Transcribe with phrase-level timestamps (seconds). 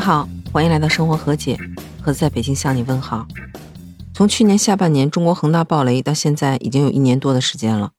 [0.00, 1.58] 好，欢迎来到生活和解，
[2.00, 3.28] 盒子在北京向你问好。
[4.14, 7.92] 从去年下半年中国恒大暴雷到现在，已经有一年多的时间了。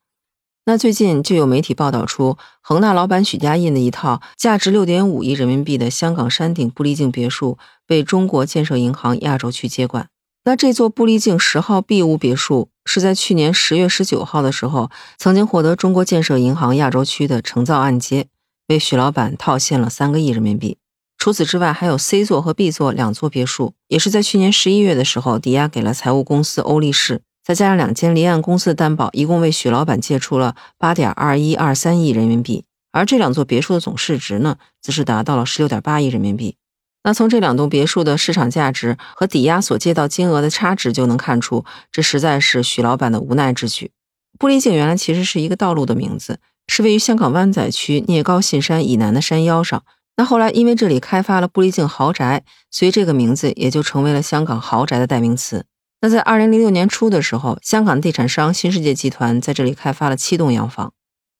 [0.66, 10.10] 那最近就有媒体报道出，恒大老板许家印的一套价值六点五亿人民币的香港山顶布丽境别墅被中国建设银行亚洲区接管。
[10.44, 14.90] 那这座布丽境十号 B 屋别墅是在去年十月十九号的时候，
[15.20, 18.28] 曾经获得中国建设银行亚洲区的承造按揭，
[18.68, 20.78] 为许老板套现了三个亿人民币。
[21.22, 27.22] 除此之外，还有 C 座和 B 座两座别墅，也是在去年十一月的时候抵押给了财务公司欧力士。
[27.44, 32.64] 再加上两间离岸公司的担保，一共为许老板借出了八点二一二三亿人民币。
[32.92, 36.56] 而这两座别墅的总市值呢，则是达到了十六点八亿人民币。
[37.04, 43.92] 那从这两栋别墅的市场价值和抵押所借到金额的差值就能看出，这实在是许老板的无奈之举。
[44.40, 49.84] 布丽境原来其实是一个道路的名字，是位于香港湾仔区聂高信山以南的山腰上。
[50.22, 55.66] 那后来因为这里开发了布丽境豪宅，所以这个名字也就成为了香港豪宅的代名词。
[56.00, 60.94] 那在二零零六年初的时候，香港地产商新世界集团在这里开发了七栋洋房。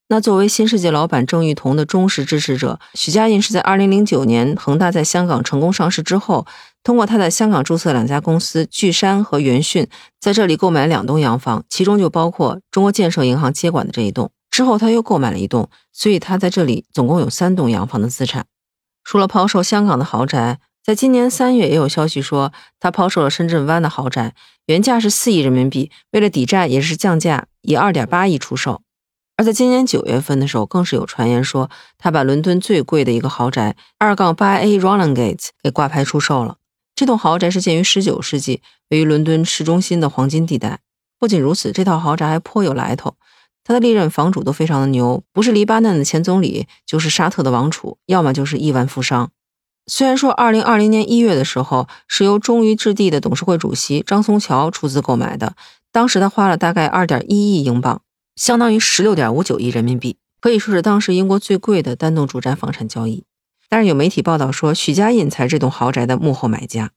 [0.08, 6.48] 那作为新世界老板郑裕彤的忠实支持者，许家印是在二零零九年恒大在香港成功上市之后，
[6.84, 9.88] 通过他在香港注册两家公司巨山和元讯，
[10.20, 14.32] 在这里购买两栋洋房，其中就包括中国建设银行接管的这一栋。
[14.50, 18.48] 之后他又购买了一栋，所以他在这里总共有三栋洋房的资产。
[19.04, 20.60] 除了抛售香港的豪宅。
[20.84, 24.34] 在今年三月，也有消息说他抛售了深圳湾的豪宅，
[24.66, 28.82] 原价是四亿人民币，为了抵债也是降价，以二点八亿出售。
[29.38, 36.58] 而在今年九月份的时候，更是有传言说他把伦敦最贵的一个豪宅二杠八 A r o l a n g a t e 给挂牌出售了。
[36.96, 40.80] 这栋豪宅是建于十九世纪，位于伦敦市中心的黄金地带。
[41.20, 43.16] 不仅如此，这套豪宅还颇有来头，
[43.64, 49.32] 他的历任房主都非常的牛，不是黎巴嫩的前总理，就是沙特的王储，要么就是亿万富商。
[49.88, 55.56] 虽然说，二零二零年一月的时候是由中于置地的董事会主席张松桥出资购买的，
[55.92, 58.02] 当时他花了大概二点一亿英镑，
[58.36, 63.24] 相当于十六点五九亿人民币，可以说是当时英国最贵的单栋住宅房产交易。
[63.70, 66.92] 但是有媒体报道说，许家印才是这栋豪宅的幕后买家。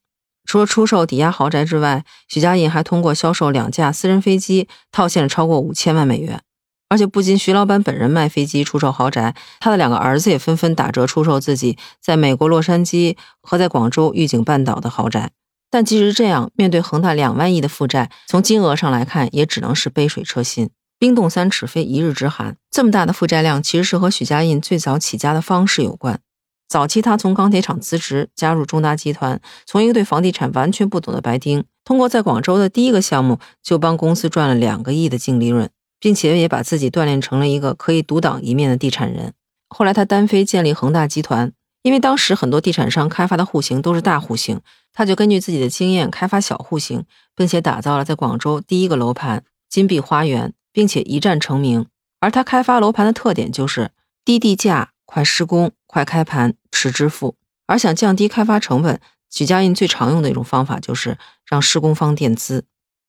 [0.45, 6.43] 除了出售抵押豪宅之外，许家印还通过销售两架私人飞机套现了超过五千万美元。
[6.89, 15.31] 而且不仅徐老板本人卖飞机出售豪宅，他的两个儿子也纷纷打折出售自己在美国洛杉矶和在广州御景半岛的豪宅。
[15.71, 20.71] 但即使这样，面对恒大两万亿的负债，从金额上来看，也只能是杯水车薪。
[20.97, 26.21] 冰冻三尺非一日之寒，这么大的负债量，其实是和许家印最早起家的方式有关。
[26.69, 35.69] 早期他从钢铁厂辞职，加入中达集团，从一个对房地产完全不懂的白丁，通过在广州的第一个项目，就帮公司赚了两个亿的净利润。
[36.05, 39.33] 并且也把自己锻炼成了一个可以独当一面的地产人。
[39.71, 41.51] 后来他单飞建立恒大集团，
[41.81, 44.61] 因为当时很多地产商开发的户型都是大户型，
[44.93, 51.87] 他就根据自己的经验开发小户型，并且打造了在广州第一个楼盘金碧花园，并且一战成名。
[52.21, 53.91] 而他开发楼盘的特点就是
[54.27, 57.37] 低地价、快施工、快开盘、迟支付。
[57.67, 59.01] 而想降低开发成本，
[59.31, 61.17] 许家印最常用的一种方法就是
[61.47, 62.67] 让施工方垫资。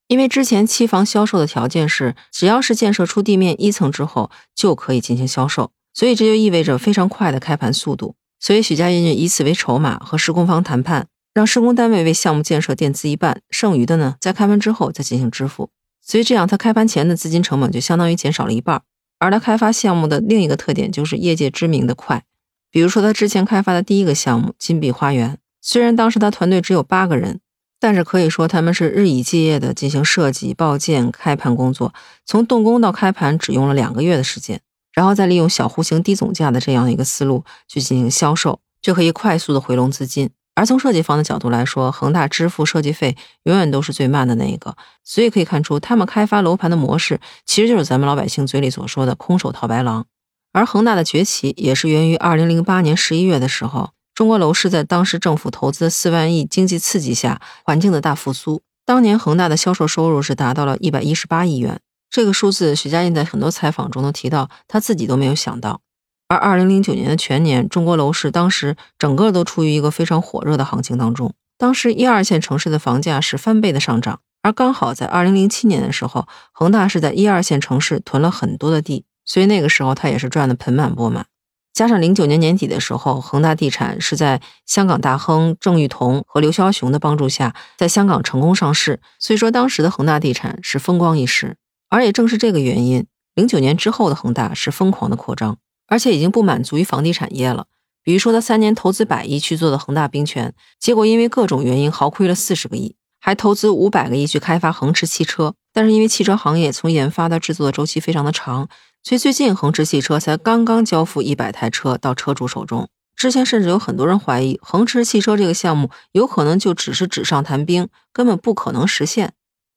[0.07, 8.15] 因为之前期房销售的条件是，只要是建设出地面一层之后就可以进行销售，所以这就意味着非常快的开盘速度。
[8.39, 15.71] 所以许家印就以此为筹码和施工方谈判，让施工单位为项目建设垫资一半，剩余的呢在开盘之后再进行支付。
[16.03, 18.83] 所以这样他开盘前的资金成本就相当于减少了一半。
[19.17, 22.23] 而他开发项目的另一个特点就是业界知名的快，
[22.69, 27.39] 比如说他之前开发的第一个项目金碧花园，虽然当时他团队只有八个人。
[27.79, 31.93] 但是可以说，他们是日以继夜的进行设计、报建、开盘工作，
[32.25, 34.59] 从动工到开盘只用了两个月的时间，
[34.93, 40.29] 然后再利用小户型低总价的这样一个思路去进行销售，就可以快速的回笼资金。
[40.55, 50.05] 而从设计方的角度来说，恒大支付设计费永远都是最慢的那一个，所以可以看出，他们开发楼盘的模式其实就是咱们老百姓嘴里所说的“空手套白狼”。
[50.53, 53.91] 而恒大的崛起也是源于二零零八年十一月的时候。
[54.15, 58.61] 中国楼市在当时政府投资四万亿经济刺激下，环境的大复苏。
[58.85, 65.81] 当年恒大的销售收入是达到了一百一十八亿元，这个数字，许家印在很多采访中都提到，他自己都没有想到。
[66.29, 71.33] 而二零零九年的全年，中国楼市当时整个都处于一个非常火热的行情当中。
[71.57, 81.25] 当时一二线城市的房价是翻倍的上涨，而刚好在二零零七年的时候，恒大是在一二线城市囤了很多的地，所以那个时候他也是赚得盆满钵满。
[81.75, 91.57] 加上零九年年底的时候，恒大地产是在香港大亨郑裕彤和刘霄雄的帮助下，在香港成功上市，所以说当时的恒大地产是风光一时。
[91.89, 95.57] 而也正是这个原因，零九年之后的恒大是疯狂的扩张，
[95.87, 97.65] 而且已经不满足于房地产业了，
[98.01, 108.69] 比如说他三年投资百亿去做的恒大冰泉，结果因为各种原因豪亏了四十个亿，还投资五百个亿去开发恒驰汽车，但是因为汽车行业从研发到制作的周期非常的长，
[109.03, 112.87] 所以最近恒驰汽车才刚刚交付一百台车到车主手中。
[113.13, 119.33] 之前甚至有很多人怀疑恒驰汽车这个项目有可能就只是纸上谈兵，根本不可能实现。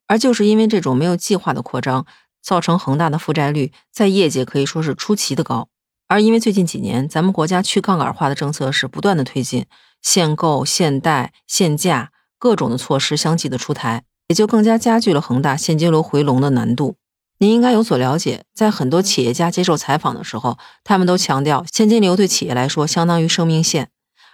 [0.07, 2.07] 而就是因为这种没有计划的扩张，
[2.41, 5.69] 造成恒大的负债率在业界可以说是出奇的高。
[6.07, 9.67] 而因为最近几年咱们国家去杠杆化的政策是不断的推进，
[10.01, 16.97] 限购、限贷、限价各种的措施相继的出台，也就更加加剧了恒大现金流回笼的难度。
[17.41, 23.91] 您应该有所了解，在很多企业家接受采访的时候，他们都强调现金流对企业来说相当于生命线。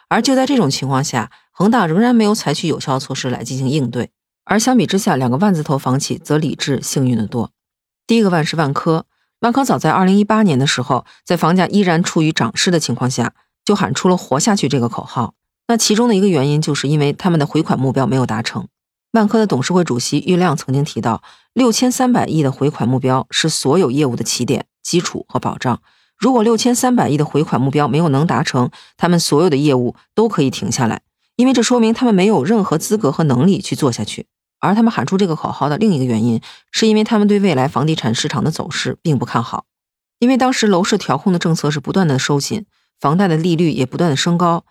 [0.09, 4.11] 而就在这种情况下，恒大仍然没有采取有效措施来进行应对。
[4.45, 7.51] 而相比之下，两个万字头房企则理智幸运的多。
[8.07, 9.07] 第一个万是万科，
[9.41, 13.33] 万科早在二零一八年的时候，在房价依然处于涨势的情况下，
[13.65, 15.35] 就喊出了“活下去”这个口号。
[15.69, 18.69] 那其中的一个原因，就是因为他们的回款目标没有达成。
[19.15, 21.23] 万科的董事会主席郁亮曾经提到，
[21.53, 25.81] 六千三百亿的回款目标是所有业务的起点、基础和保障。
[26.19, 31.03] 如果六千三百亿的回款目标没有能达成，他们所有的业务都可以停下来，
[31.37, 34.27] 因为这说明他们没有任何资格和能力去做下去。
[34.59, 36.41] 而他们喊出这个口号的另一个原因，
[36.73, 39.67] 是因为他们对未来房地产市场的走势并不看好，
[40.19, 42.67] 因为当时楼市调控的政策是不断的收紧，
[42.99, 44.65] 房贷的利率也不断的升高。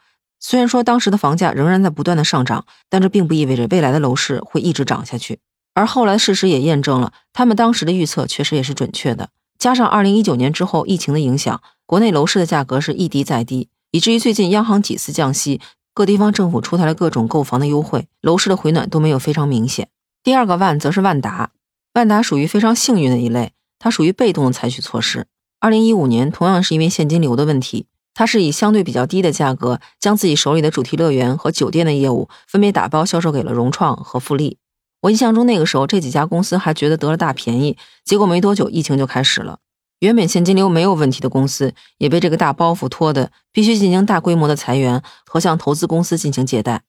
[0.45, 5.39] 虽然说当时的房价仍然在不断的上涨，但这并不意味着未来的楼市会一直涨下去。
[5.73, 9.29] 而后来事实也验证了，他们当时的预测确实也是准确的。
[9.57, 15.61] 加上二零一九年之后疫情的影响，国内楼市的价格是一低再低，以至于最近央行几次降息，
[15.93, 19.87] 各地方政府出台了各种购房的优惠，楼市的回暖都没有非常明显。
[20.21, 21.51] 第二个万则是万达，
[21.93, 25.27] 万达属于非常幸运的一类，它属于被动的采取措施。
[25.61, 27.87] 二零一五年同样是因为现金流的问题。
[28.13, 34.57] 他是以相对比较低的价格，将自己手里的主题乐园和酒店的业务分别打包销售给了融创和富力。
[35.01, 39.59] 我印象中那个时候，这几家公司还觉得得了大便宜，结果没多久疫情就开始了。
[39.99, 46.83] 原本现金流没有问题的公司，也被这个大包袱拖的必须进行大规模的裁员和向投资公司进行借贷。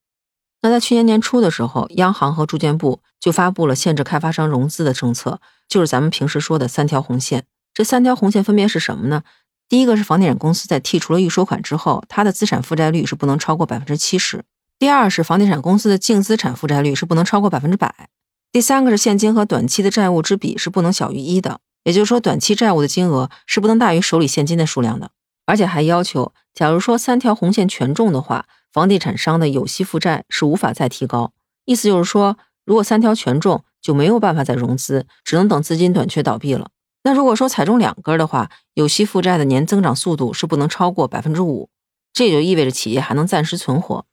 [0.62, 7.44] 那在去年年初的时候，央行和住建部就发布了限制开发商融资的政策，就是咱们平时说的三条红线。
[7.73, 9.23] 这三条红线分别是什么呢？
[9.69, 14.44] 第一个是房地产公司在剔除了预收款之后，它的资产负债率是不能超过百分之七十。
[14.78, 18.08] 第二是房地产公司的净资产负债率是不能超过百分之百。
[18.52, 25.11] 第三个是现金和短期的债务之比是不能小于一的，也就是说短期债务的金额是不能大于手里现金的数量的。
[25.46, 31.32] 而且还要求，假如说三条红线全中的话，房地产商的有息负债是无法再提高。
[31.64, 36.70] 意思就是说，如果三条全中，就没有办法再融资，只能等资金短缺倒闭了。
[37.06, 41.68] 那如果说踩中两根的话，有息负债的年增长速度是不能超过百分之五，
[42.14, 44.06] 这也就意味着企业还能暂时存活。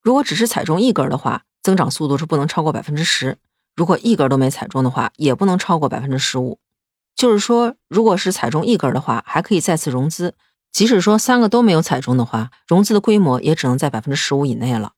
[0.00, 3.36] 如果只是踩中一根的话，增长速度是不能超过百分之十。
[3.74, 6.60] 如果一根都没踩中的话，也不能超过百分之十五。
[7.16, 10.30] 就是说，如果是踩中一根的话，还可以再次融资；
[10.70, 14.92] 即使说三个都没有踩中的话，融资的规模也只能在百分之十五以内了。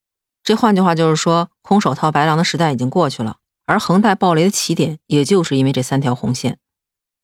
[0.45, 3.39] 这换句话就是说，空手套白狼的时代已经过去了。
[3.65, 6.59] 而恒大暴雷的起点，也就是因为这三条红线。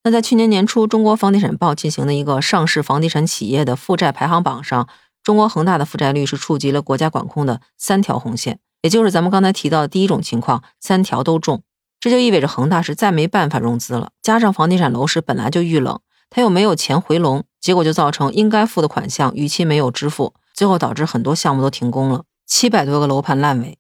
[0.06, 4.86] 那在去年年初，中国房地产报进行的一个上市房地产企业的负债排行榜上，
[5.22, 11.62] 中国恒大的负债率是触及了国家管控的三条红线，也就是咱们刚才提到的第一种情况，三条都中，
[12.00, 14.10] 这就意味着恒大是再没办法融资了。
[14.20, 15.98] 加上房地产楼市本来就遇冷，
[16.29, 23.79] 他又没有钱回笼，结果就造成应该付的款项逾期没有支付，最后导致很多项目都停工了，七百多个楼盘烂尾。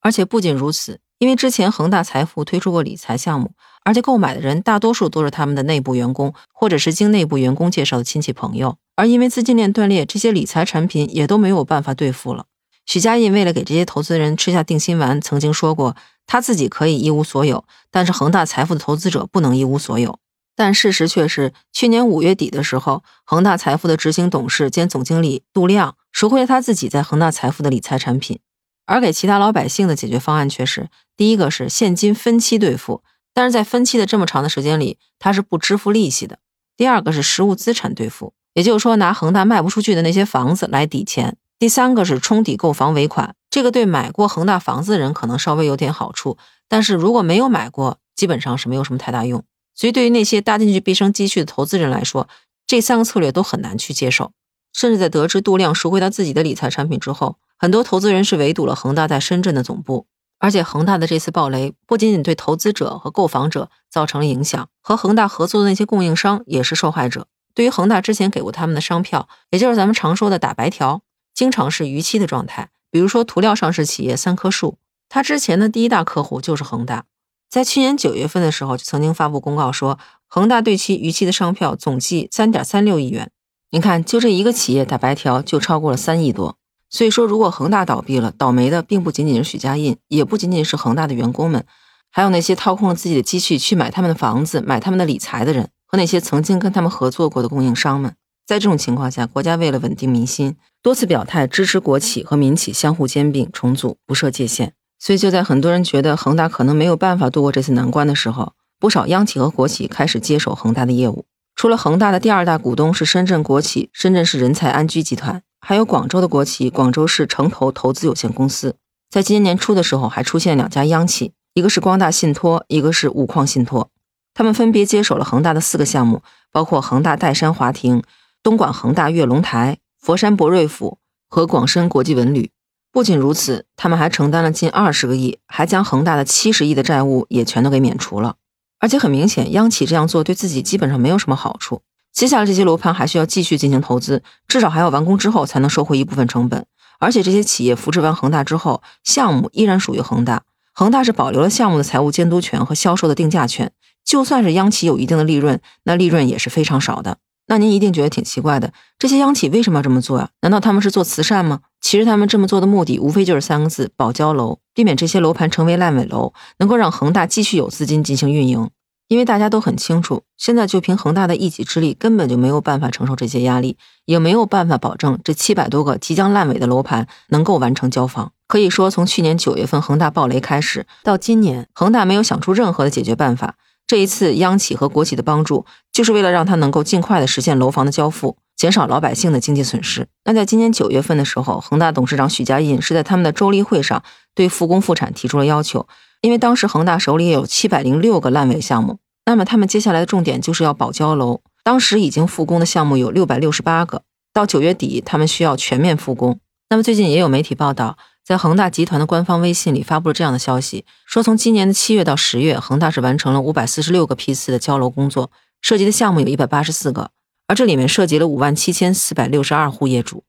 [0.00, 3.52] 而且不仅如此，因为之前恒大财富推出过理财项目。
[3.90, 8.76] 而且购买的人大多数都是他们的内部员工，或者是经内部员工介绍的亲戚朋友。
[8.94, 12.44] 而因为资金链断裂，这些理财产品也都没有办法兑付了。
[12.86, 20.20] 许家印为了给这些投资人吃下定心丸，曾经说过，他自己可以一无所有，但是恒大财富的投资者不能一无所有。
[20.54, 28.38] 但事实却是，去年五月底的时候，恒大财富的执行董事兼总经理杜亮赎回了他自己在恒大财富的理财产品，
[28.86, 33.02] 而给其他老百姓的解决方案却是：第一个是现金分期兑付。
[33.32, 36.38] 但是在分期的这么长的时间里，他是不支付利息的。
[36.76, 41.36] 第二个是实物资产兑付，也就是说拿恒大卖不出去的那些房子来抵钱。
[41.58, 49.44] 第三个是冲抵购房尾款，这个对买过恒大房子的人可能稍微有点好处，但是如果没有买过，基本上是没有什么太大用。
[49.74, 52.28] 所以对于那些搭进去毕生积蓄的投资人来说，
[52.66, 54.32] 这三个策略都很难去接受。
[54.72, 60.06] 甚至在得知杜亮赎回他自己的理财产品之后，很多投资人是围堵了恒大在深圳的总部。
[60.40, 67.28] 而且恒大的这次暴雷不仅仅对投资者和购房者造成了影响，和恒大合作的那些供应商也是受害者。
[67.54, 71.02] 对于恒大之前给过他们的商票，也就是咱们常说的打白条，
[71.34, 72.70] 经常是逾期的状态。
[72.90, 74.78] 比如说涂料上市企业三棵树，
[75.08, 77.04] 它之前的第一大客户就是恒大，
[77.48, 83.30] 在去年九月份的时候就曾经发布公告说，恒大对其逾期的商票总计三点三六亿元。
[83.72, 86.56] 你看，就这一个企业打白条就超过了三亿多。
[86.90, 91.64] 所以说，如果恒大倒闭了，倒霉的并不仅仅是许家印，也不仅仅是恒大的员工们，
[92.10, 98.14] 还有那些掏空了自己的积蓄去买他们的房子、买他们的理财的人，和那些曾经跟他们合作过的供应商们。
[98.44, 104.72] 在这种情况下，国家为了稳定民心，多次表态支持国企和民企相互兼并重组，不设界限。
[104.98, 111.24] 所以，就在很多人觉得恒大可能没有办法度过这次难关的时候，不少央企和国企开始接手恒大的业务。
[111.54, 118.74] 除了恒大的第二大股东是深圳国企深圳市人才安居集团，还有广州的国企广州市城投投资有限公司。
[119.08, 123.88] 在今年年初的时候，还出现两家央企，一个是光大信托，一个是五矿信托，
[124.34, 128.02] 他们分别接手了恒大的四个项目，包括恒大岱山华庭、
[128.42, 130.98] 东莞恒大跃龙台、佛山博瑞府
[131.28, 132.50] 和广深国际文旅。
[132.90, 138.34] 不仅如此，他们还承担了近二十个亿，还将恒大的七十亿的债务也全都给免除了。
[138.80, 141.82] 而且很明显，央企这样做对自己基本上没有什么好处。
[142.12, 146.66] 接下来这些楼盘还需要继续进行投资，至少还要完工之后才能收回一部分成本。
[146.98, 150.42] 而且这些企业扶持完恒大之后，项目依然属于恒大，
[150.74, 153.72] 恒大是保留了项目的财务监督权和销售的定价权。
[154.04, 157.18] 就算是央企有一定的利润，那利润也是非常少的。
[157.46, 160.28] 那您一定觉得挺奇怪的，这些央企为什么要这么做呀？
[160.42, 161.60] 难道他们是做慈善吗？
[161.80, 164.58] 其实他们这么做的目的无非就是三个字：保交楼。
[164.72, 168.70] 避免这些楼盘成为烂尾楼，能够让恒大继续有资金进行运营。
[169.10, 178.30] 因为大家都很清楚，现在就凭恒大的一己之力，根本就没有办法承受这些压力，也没有办法保证这七百多个即将烂尾的楼盘能够完成交房。
[178.46, 183.56] 可以说，从去年九月份恒大暴雷开始，到今年，恒大没有想出任何的解决办法。
[183.88, 188.36] 这一次央企和国企的帮助，就是为了让他能够尽快的实现楼房的交付。
[188.56, 190.06] 减少老百姓的经济损失。
[190.24, 194.02] 那在今年九月份的时候，恒大董事长许家印是在他们的周例会上
[194.34, 195.88] 对复工复产提出了要求，
[196.20, 201.40] 因为当时恒大手里有七百零六个烂尾项目，那么他们接下来的重点就是要保交楼。
[201.62, 206.40] 当时已经复工的项目有六百六十八个，到九月底他们需要全面复工。
[206.70, 217.10] 那么最近也有媒体报道，在恒大集团的官方微信里发布了这样的消息，说从今年的七月到十月，恒大是完成了五百四十六个批次的交楼工作，涉及的项目有一百八十四个。
[217.46, 220.22] 而这里面涉及了五万七千四百六十二户业主。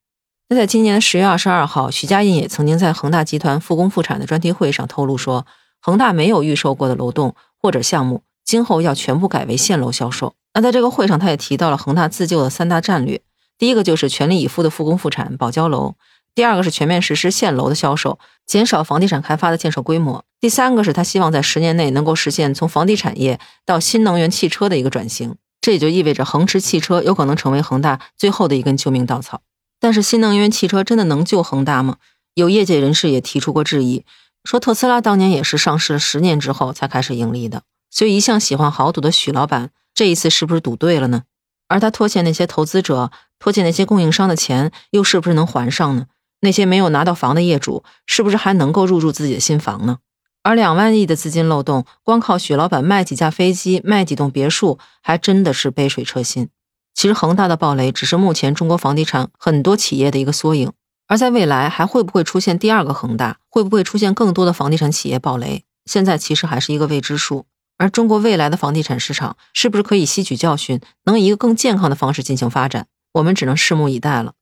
[0.50, 5.46] 那在今年的十月二十二号，许家印也曾经在恒大集团复工复产的专题会上透露说，
[5.80, 10.34] 恒大没有预售过的楼栋或者项目，今后要全部改为现楼销售。
[10.54, 13.22] 那在这个会上，他也提到了恒大自救的三大战略：
[13.58, 15.96] 第一个就是全力以赴的复工复产保交楼；
[16.36, 25.36] 第二个是全面实施现楼的销售，减少房地产开发的建设规模；第三个是他希望在十年内能够实现从房地产业到新能源汽车的一个转型。
[25.62, 29.42] 这也就意味着恒驰汽车有可能成为恒大最后的一根救命稻草。
[29.80, 31.98] 但是新能源汽车真的能救恒大吗？
[32.34, 34.04] 有业界人士也提出过质疑，
[34.44, 37.64] 说特斯拉当年也是上市了十年之后才开始盈利的。
[37.92, 41.24] 所以一向喜欢豪赌的许老板，这一次是不是赌对了呢？
[41.68, 46.08] 而他拖欠那些投资者、拖欠那些供应商的钱，又是不是能还上呢？
[46.40, 50.00] 那些没有拿到房的业主，是不是还能够入住自己的新房呢？
[50.44, 56.50] 而两万亿的资金漏洞，光靠许老板卖几架飞机、卖几栋别墅，还真的是杯水车薪。
[56.96, 60.72] 其实恒大的暴雷只是目前中国房地产很多企业的一个缩影，
[61.08, 63.38] 而在未来还会不会出现第二个恒大？
[63.50, 65.64] 会不会出现更多的房地产企业暴雷？
[65.86, 67.46] 现在其实还是一个未知数。
[67.82, 72.86] 而中国未来的房地产市场是不是可以吸取教训，能以一个更健康的方式进行发展？
[73.14, 74.34] 我们只能拭目以待了。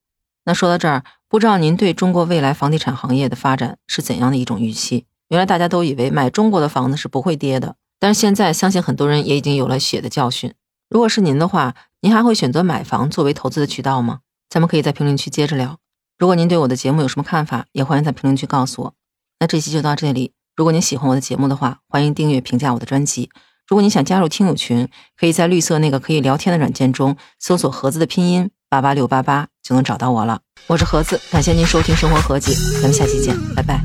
[0.43, 5.05] 那说到这儿，不知道您对中国未来房地产行业的发展是怎样的一种预期？
[5.29, 10.53] 原来大家都以为买中国的房子是不会跌的，但是现在相信很多人也已经有了血的教训。
[10.89, 14.19] 如果是您的话，您还会选择买房作为投资的渠道吗？
[14.50, 15.77] 咱们可以在评论区接着聊。
[16.17, 18.93] 如果您对我的节目有什么看法，也欢迎在评论区告诉我。
[19.39, 20.34] 那这期就到这里。
[20.59, 23.29] 如果您喜欢我的节目的话，欢迎订阅、评价我的专辑。
[23.65, 30.41] 如果你想加入听友群，可以在绿色那个可以聊天的软件中搜索“盒子”的拼音八八六八八，就能找到我了。
[30.67, 33.81] 我是盒子，感谢您收听《生活合集》，咱们下期见，拜拜。